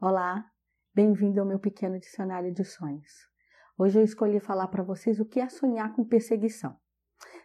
[0.00, 0.48] Olá,
[0.94, 3.26] bem-vindo ao meu pequeno dicionário de sonhos.
[3.76, 6.76] Hoje eu escolhi falar para vocês o que é sonhar com perseguição.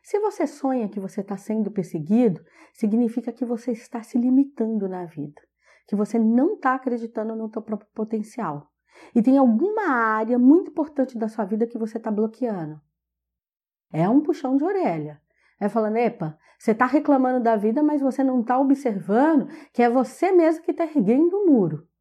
[0.04, 5.04] Se você sonha que você está sendo perseguido, significa que você está se limitando na
[5.04, 5.42] vida,
[5.88, 8.72] que você não está acreditando no seu próprio potencial
[9.16, 12.80] e tem alguma área muito importante da sua vida que você está bloqueando.
[13.92, 15.20] É um puxão de orelha.
[15.60, 19.90] É falando, epa, você está reclamando da vida, mas você não está observando que é
[19.90, 21.92] você mesmo que está erguendo o muro.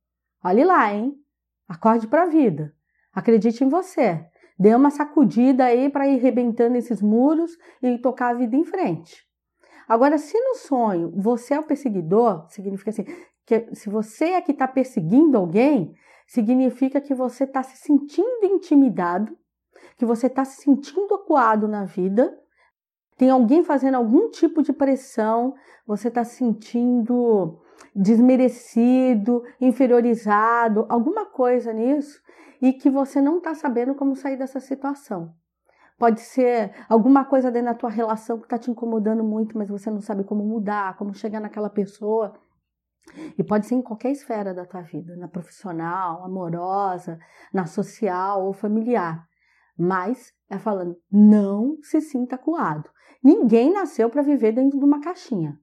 [0.44, 1.14] Olhe lá, hein?
[1.68, 2.74] Acorde para a vida.
[3.12, 4.24] Acredite em você.
[4.58, 9.26] Dê uma sacudida aí para ir rebentando esses muros e tocar a vida em frente.
[9.88, 13.04] Agora, se no sonho você é o perseguidor, significa assim,
[13.44, 15.94] que se você é que está perseguindo alguém,
[16.26, 19.36] significa que você está se sentindo intimidado,
[19.96, 22.36] que você está se sentindo acuado na vida,
[23.16, 25.54] tem alguém fazendo algum tipo de pressão,
[25.86, 27.60] você está se sentindo
[27.94, 32.20] desmerecido, inferiorizado, alguma coisa nisso,
[32.60, 35.34] e que você não está sabendo como sair dessa situação.
[35.98, 39.90] Pode ser alguma coisa dentro da tua relação que está te incomodando muito, mas você
[39.90, 42.34] não sabe como mudar, como chegar naquela pessoa.
[43.38, 47.18] E pode ser em qualquer esfera da tua vida, na profissional, amorosa,
[47.52, 49.26] na social ou familiar.
[49.78, 52.88] Mas é falando, não se sinta acuado.
[53.22, 55.58] Ninguém nasceu para viver dentro de uma caixinha.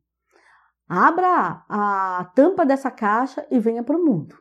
[0.92, 4.36] Abra a tampa dessa caixa e venha para o mundo.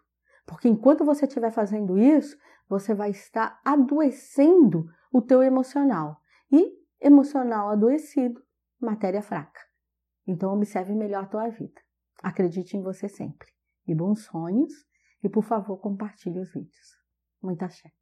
[0.47, 6.23] Porque enquanto você estiver fazendo isso, você vai estar adoecendo o teu emocional.
[6.51, 8.43] E emocional adoecido,
[8.81, 9.61] matéria fraca.
[10.27, 11.83] Então observe melhor a tua vida.
[12.23, 13.49] Acredite em você sempre.
[13.87, 14.73] E bons sonhos.
[15.23, 16.97] E por favor, compartilhe os vídeos.
[17.43, 17.93] Muita fé.